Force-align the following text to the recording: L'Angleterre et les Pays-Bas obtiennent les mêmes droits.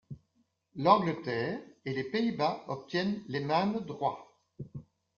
L'Angleterre 0.77 1.59
et 1.85 1.93
les 1.93 2.05
Pays-Bas 2.05 2.65
obtiennent 2.69 3.21
les 3.27 3.39
mêmes 3.41 3.81
droits. 3.81 4.33